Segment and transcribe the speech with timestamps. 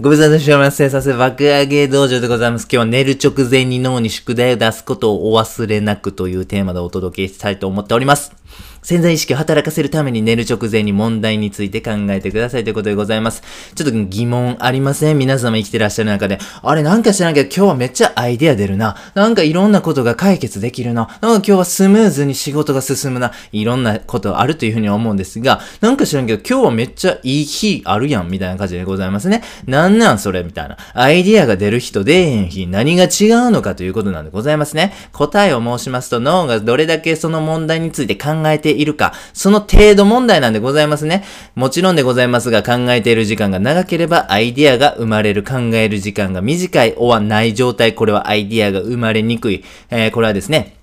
[0.00, 0.76] ご無沙汰しております。
[0.78, 2.64] 生産爆上げ道場でございます。
[2.64, 8.32] 今日は寝る直前に脳に宿題を出すことをお忘れなくというテーマでお届けしたいと思っております。
[8.84, 13.42] 潜在意識を働かせるために寝る直前に問題について考えてくださいということでございます。
[13.74, 15.18] ちょっと疑問ありません？
[15.18, 16.38] 皆様生きてらっしゃる中で。
[16.62, 18.94] あれなんか知らんけど今日はめっちゃアイデア出るな。
[19.14, 21.18] なんかいろんなことが解決できるな。
[21.22, 23.32] なんか今日はスムーズに仕事が進むな。
[23.52, 29.42] いろんなことあるというふうに思うんですが、なんか知らんけど今日はめっちゃいい日あるやんみたいな感じでございますね。
[29.64, 30.76] なんなんそれみたいな。
[30.92, 34.92] アイデアが出る日と出えへん日何が違うのかということなんでございますね。
[35.12, 41.24] 答えを申しますと脳がどれだけその問題について考えているか、その程度問題なんでございますね。
[41.54, 49.64] もちろんでございますが、考えている時間が長ければ、アイディアが生まれる、考える時間が短い、おはない状態、これはアイディアが生まれにくい。
[49.90, 50.76] えー、これはですね、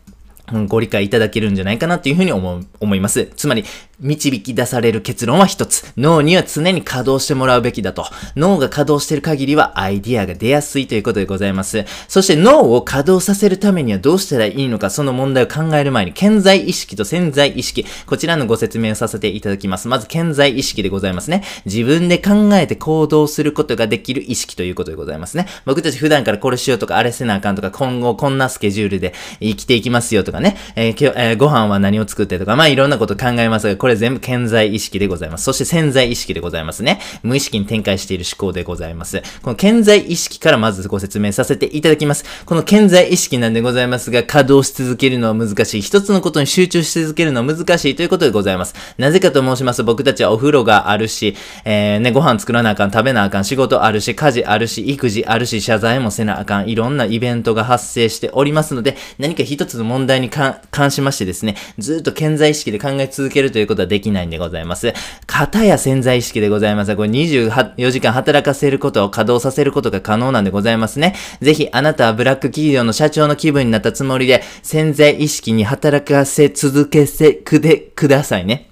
[0.68, 3.32] ご理解いただけるんじゃないかなというふうに思う思います。
[3.36, 3.64] つまり、
[4.02, 5.94] 導き出される結論は一つ。
[5.96, 8.06] 脳には常に稼働してもらうべきだと。
[8.36, 11.86] 脳が稼働してる限りはアイディアが出やすいということでございます。
[12.08, 19.88] そして脳を稼働させるためにはどうしたらいいのか、その問題を考える前に、潜在意識と潜在意識、こちらのご説明をさせていただきます。
[19.88, 21.44] まず、潜在意識でございますね。
[21.66, 25.48] 自分で考えて行動することができる意識ということでございますね。
[25.66, 35.44] 僕たち普段からこれしようとか、あれせなあかんとか、今後こんなスケジュールで生きていきますよとかね、えー、今日、えー、ご飯は何を作ってとか、まあいろんなこと考えますが、これれ全部潜在意識でございます。
[35.44, 37.00] そして潜在意識でございますね。
[37.24, 39.22] 無意識に展開している思考でございます。
[39.42, 42.26] この潜在意識からまずご説明させていただきます。
[42.46, 45.82] この潜在意識なんでございますが、稼働し続けるのは難しい。
[45.82, 48.76] 一つのことに集中し続けるのは難しいということでございます。
[48.98, 64.94] なぜかと申しますと、僕たちはお風呂があるし、えー、ね、ご飯作らなあかん、食べなあかん、仕事あるし、家事あるし、育児あるし、謝罪もせなあかん、いろんなイベントが発生しておりますので、何か一つの問題に関しましてですね、ずっと潜在意識で考え続けるということはできないんでございます。
[65.28, 66.96] 型や潜在意識でございます。
[66.96, 71.16] これ24時間働かせることを稼働させることが可能なんでございますね。
[71.42, 78.71] ぜひあなたはブラック企業の社長の気分になったつもりで潜在意識に働かせ続けせくでくださいね。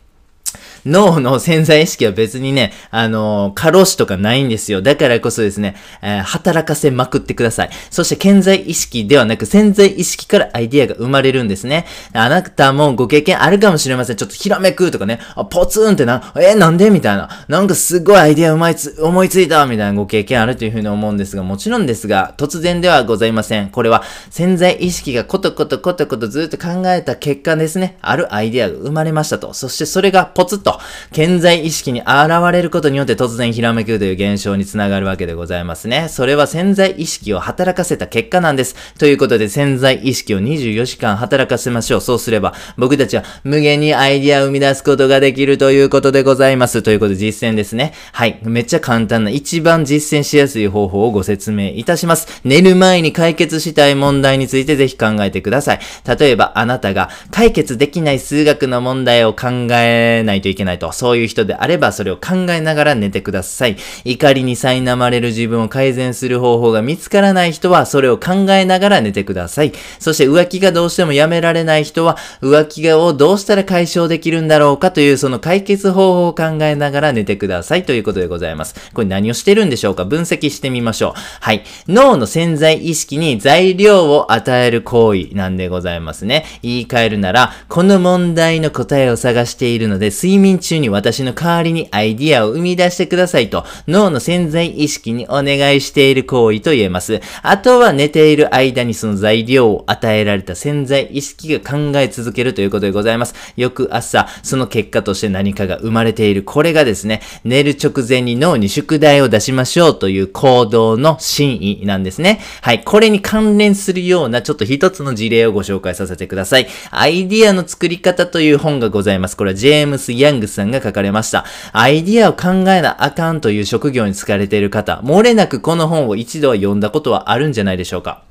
[0.90, 4.82] 脳の潜在意識は別にね、あのー、過労死とかないんですよ。
[4.82, 7.70] だからこそですね、えー、働かせまくってください。
[7.90, 11.86] そして潜在意識ではなく潜在意識からアイディアが生まれるんですね。
[12.14, 14.18] あなたもご経験あるかもしれません。
[14.18, 17.30] ちょっとひらめくとかね、あ、ポツンってな、えー、なんでみたいな。
[17.48, 23.70] なんかすごいアイディア思いつ、思いついたみたいなご経験あるというふうに思うんですが、もちろんですが、突然ではございません。
[23.70, 29.54] これは潜在意識がコトコトコトコトずっと考えた結果ですね、あるアイディアが生まれましたと。
[29.54, 32.10] そしてそれがポツッとと、潜在意識に現
[32.52, 36.08] れることによって突然ひらめくという現象につながるわけでございますね。
[36.10, 38.76] それは潜在意識を働かせた結果なんです。
[38.98, 42.02] ということで潜在意識を24時間働かせましょう。
[42.02, 46.82] そうすれば僕たちは無限にアイディアを生み出すことができるということでございます。
[46.82, 47.94] ということで実践ですね。
[48.14, 48.40] はい。
[48.44, 52.42] めっちゃ簡単な一番実践しやすい方法をご説明いたします。
[52.44, 55.80] 寝る前に解決したい問題についてぜひ考えてください。
[56.20, 60.92] 例えばあなたが解決できない数学の問題を考えないといけないけないと。
[60.92, 63.78] そういう人であればそれを考えながら寝てください。
[64.06, 69.74] 怒りに苛まれる自分を改善する方法が見つからない人はそれを考えながら寝てください。
[70.00, 78.76] そして浮気がどうしてもやめられない人は浮気をどうしたら解消できるんだろうかというその解決方法を考えながら寝てくださいということでございます。
[78.94, 80.06] これ何をしてるんでしょうか？
[80.06, 81.14] 分析してみましょう。
[81.42, 81.64] はい。
[81.88, 86.46] 脳の潜在意識に材料を与える行為なんでございますね。
[86.64, 97.22] 言い換えるなら、この問題の答えを探しているので、睡眠中に私の代わりにアイディアを生み出してくださいと、脳の潜在意識にお願いしている行為と言えます。
[97.44, 103.36] あとは寝ている間にその材料を与えられた潜在意識が考え続けるということでございます。
[103.56, 106.44] 翌朝、その結果として何かが生まれている。
[106.44, 112.42] これがですね、寝る直前に脳に宿題を出しましょうという行動の真意なんですね。
[112.62, 112.84] はい。
[112.84, 116.68] これに関連するようなちょっと一つの事例をご紹介させてください。
[116.92, 119.36] アイディアの作り方という本がございます。
[119.38, 121.46] これはジェームス・ヤングさんが書かれました。
[121.72, 128.29] アイディアを考えなあかんという職業に疲れている方、漏れなくこの本を一度は読んだことはあるんじゃないでしょうか。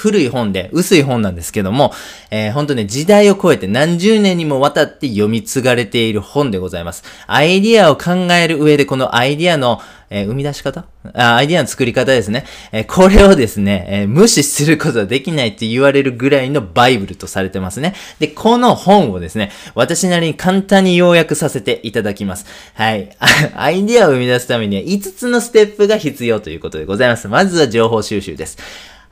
[0.00, 1.92] 古い本で、薄い本なんですけども、
[2.30, 7.04] えー、本当ね、時代を超えて何十年にもわたって読み継がれている本でございます。
[7.26, 10.86] アイディアを考える上で、このアイディアの、えー、生み出し方？
[11.12, 12.46] あアイディアの作り方ですね。
[12.72, 17.94] えー、これをですね、えー、無視することはできないって言われるぐらいのバイブルとされてますね。
[18.18, 22.46] で、この本をですね、私なりに簡単に要約させていただきます。
[22.72, 23.10] はい。
[23.54, 27.28] アイディアを生み出すためには5つのステップが必要ということでございます。
[27.28, 28.56] まずは情報収集です。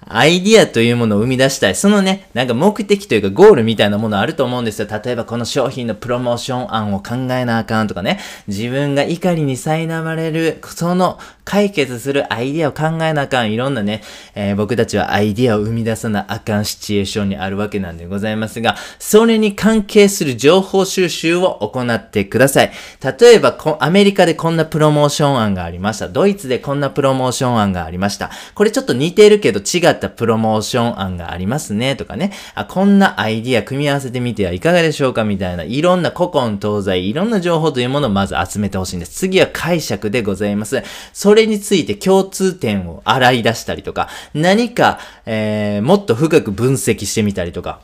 [0.09, 1.75] アイディアというものを生み出したい。
[1.75, 4.89] そのね、なんか目的というかゴールみたいなものあると思うんですよ。
[4.91, 8.19] 例えばこの商品のプロモーション案を考えなあかんとかね。
[8.47, 13.53] 自分が怒りに苛まれる、その解決するアイディアを考えなあかん。
[13.53, 14.03] いろんなね、
[14.35, 22.73] えー、僕たちはアイディアを生み出さなあかんシチュエーションにあるわけなんでございますが、それに関係する情報収集を行ってください。
[23.03, 26.09] 例えば、アメリカでこんなプロモーション案がありました。
[26.09, 28.31] ドイツでこんなプロモーション案がありました。
[28.55, 31.97] これちょっと似てるけど違ったプロモーション案がありますね。
[31.97, 32.33] とかね。
[32.55, 39.13] あ、こんなアイディア組み合わせてみてはいかがでしょうかみたいな、いろんな古今東西、いろんな情報というものをまず集めてほしいんです。
[39.13, 40.83] 次は解釈でございます。
[41.13, 47.81] それについて共通点を洗い出したりとか、何か、えー、もっと深く分析してみたりとか、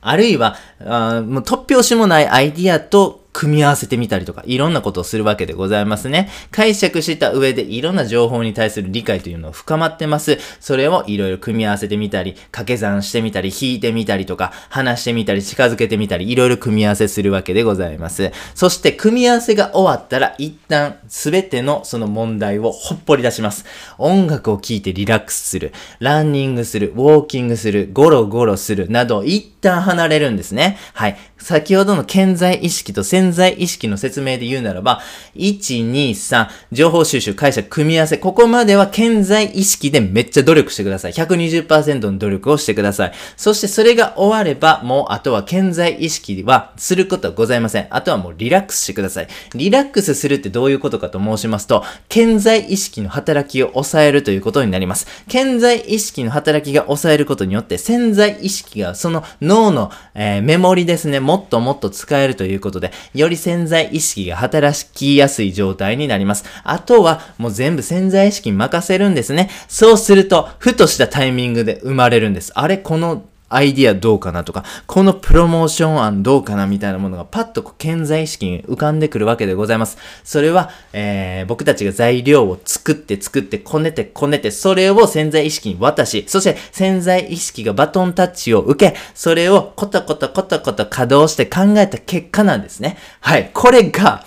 [0.00, 6.30] あるいは、あもう突拍子もないアイディアと組み合わせてみたりとか、いろんなことをするわけでございますね。
[6.52, 10.38] 解釈した上でいろんな情報に対する理解というのを深まってます。
[10.60, 18.30] それをいろいろ組み合わせてみたり、掛け算してみたり、引いてみたりとか、話してみたり、近づけてみたり、いろいろ組み合わせするわけでございます。
[18.54, 23.64] そして、組み合わせが終わったら、一旦すべてのその問題をほっぽり出します。
[23.98, 30.78] 音楽を聴いてリラックスする、ランニングする、ウォーキングする、ゴロゴロする、など、一旦離れるんですね。
[30.92, 31.16] はい。
[31.44, 35.02] 先ほどの健在意識と潜在意識の説明で言うならば、
[35.36, 41.12] 1、2、3、情報収集、解釈、組み合わせ、ここまでは健在意識でめっちゃ努力してください。
[41.12, 43.12] 120%の努力をしてください。
[43.36, 47.88] そしてそれが終われば、もうあとは健在意識はすることはございません。
[47.90, 49.28] あとはもうリラックスしてください。
[49.54, 55.06] リラックスするってどういうことかと申しますと、健在意識の働きを抑えるということになります。
[55.28, 66.44] 健在意識の働きが抑えることによって、潜在意識がその脳の、えー、メモリですね、もっともっと使えるということで、より潜在意識が働きやすい状態になります。
[66.62, 69.50] あとは、もう全部潜在意識に任せるんですね。
[69.66, 72.52] そうすると、ふとしたタイミングで生まれるんです。
[72.54, 79.98] あれ、このアイディアどうかなとか、このプロモーション案どうかなみたいなものがパッと健在意識に浮かんでくるわけでございます。
[80.24, 92.96] それは、えー、僕たちが材料を作って作ってこねてこねて、それを潜在意識に渡し、そして潜在意識がバトンタッチを受け、それをコトコトコトコト稼働して考えた結果なんですね。
[93.20, 93.50] はい。
[93.52, 94.24] これが、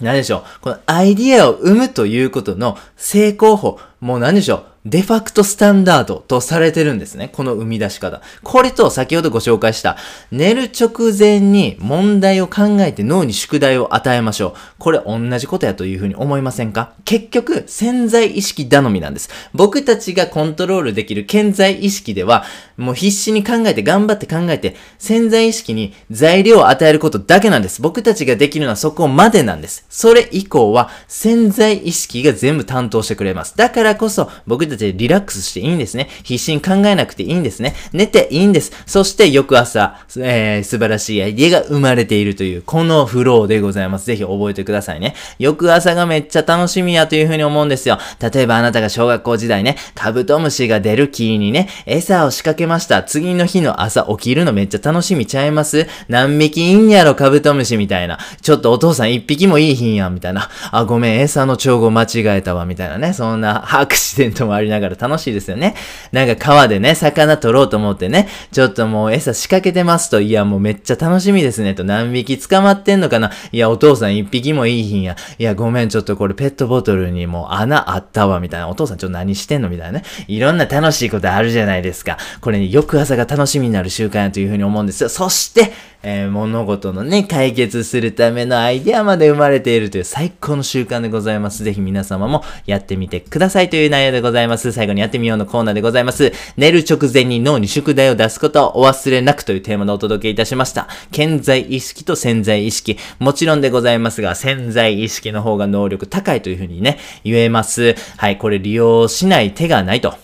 [0.00, 0.44] 何でしょう。
[0.62, 3.78] このアイディアを生むということの成功法。
[4.00, 4.71] もう何でしょう。
[4.84, 7.28] デファクトスタンダードとされてるんですね。
[7.32, 8.20] この生み出し方。
[8.42, 9.96] これと先ほどご紹介した
[10.32, 14.52] 寝る直前に問題を考えて脳に宿題を与えましょう。
[14.78, 16.94] これ同じことやというふうに思いませんか？
[17.04, 19.30] 結局潜在意識頼みなんです。
[19.54, 22.44] 僕たちがコントロールできる潜在意識では
[22.82, 27.80] もう必死に考えて頑張って考えて潜在意識に材料を与えることだけなんです。
[27.80, 29.86] 僕たちができるのはそこまでなんです。
[29.88, 33.56] それ以降は潜在意識が全部担当してくれます。
[33.56, 36.08] だからこそ僕たちリラックスしていいんですね。
[36.24, 37.74] 必死に考えなくていいんですね。
[37.92, 38.72] 寝ていいんです。
[38.86, 44.06] そして翌朝、えー、素晴らしいアイディアが生まれているという、このフローでございます。
[44.06, 45.14] ぜひ覚えてくださいね。
[45.38, 47.98] 翌朝がめっちゃ楽しみやというふうに思うんですよ。
[48.20, 53.02] 例えばあなたが小学校時代ね、カブトムシが出る木にね、餌を仕掛けました。
[53.02, 55.86] 次の日の朝起きるのめっちゃ楽しみちゃいます？
[56.08, 58.18] 何匹いんやろカブトムシみたいな。
[58.40, 60.48] ちょっとお父さん一匹もいいひんやんみたいな。
[60.70, 63.12] あ、ごめん、餌の調合間違えたわみたいなね。
[63.12, 65.74] そんなアクシデントもありながら楽しいですよね。
[66.12, 75.16] なんか川でね、魚取ろうと思ってね、ちょっともう餌仕掛けてますと、いやもうめっちゃ楽しみですねと、何匹捕まってんのかないやお父さん一匹もいいひんや。
[75.38, 78.68] いやごめんちょっとこれペットボトルにもう穴あったわみたいな。
[78.68, 79.68] お父さんちょっと何してんの？
[79.68, 80.04] みたいなね。
[80.28, 82.16] いろんな楽しいことあるじゃないですか。
[82.40, 85.08] これね、翌朝が楽しみになる習慣やというふうに思うんですよ。
[85.08, 85.72] そして、
[86.04, 91.62] えー、物事のね、解決するためのアイデアまで生まれているという最高の習慣でございます。
[91.62, 94.72] ぜひ皆様もやってみてくださいという内容でございます。
[94.72, 96.32] 最後にやってみようのコーナーでございます。
[96.56, 100.88] 寝る直前に脳に宿題を出すことをお忘れなくというテーマでお届けいたしました。
[101.12, 102.98] 健在意識と潜在意識。
[103.20, 107.94] もちろんでございますが、潜在意識の方が能力高いというふうにね、言えます。
[108.16, 110.14] はい、これ利用しない手がないと。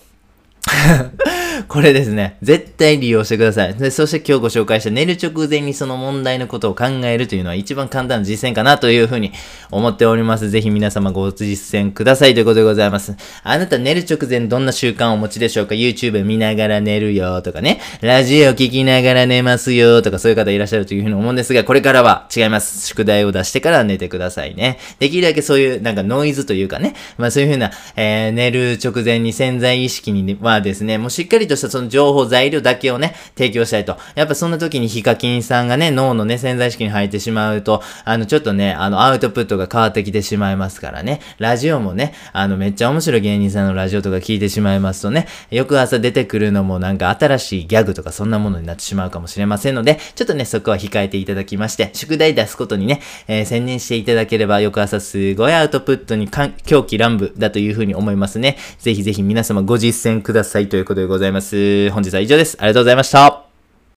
[1.68, 3.74] これですね、絶対利用してください。
[3.74, 9.32] でそして今日ご紹介した寝る直前にその問題のことを考えるというのは一番簡単な実践かなというふうに
[9.70, 10.48] 思っております。
[10.48, 13.14] ぜひ皆様ご実践くださいということでございます。
[13.42, 22.86] あなた寝る直前どんな習慣をお持ちでしょうか ?YouTube 見ながら寝るよとかね、ラジオ聞きながら寝ますよとかそういう方いらっしゃるというふうに思うんですが、これからは違います。
[22.86, 24.78] 宿題を出してから寝てくださいね。
[25.00, 33.98] できるだけそういうなんかノイズというかね、まあそういうふうな、えー、寝る直前に潜在意識にはですね、もうしっかりとしたその情報、材料だけをね、提供したいと。
[34.14, 41.20] やっぱそんな時にヒカキンさんがね、脳のね、潜在意識に入ってしまうと、あの、ちょっとね、あの、アウトプットが変わってきてしまいますからね。
[41.38, 56.28] ラジオもね、あの、めっちゃ面白い芸人さんのラジオとか聞いてしまいますとね、翌朝出てくるのもなんか新しいギャグとかそんなものになってしまうかもしれませんので、ちょっとね、そこは控えていただきまして、宿題出すことにね、えー、専念していただければ、翌朝すごいアウトプットに
[56.66, 58.56] 狂気乱舞だというふうに思いますね。
[58.78, 61.90] ぜひぜひ皆様ご実践くださいということでございますます。
[61.90, 62.56] 本日は以上です。
[62.60, 63.47] ありがとうございました。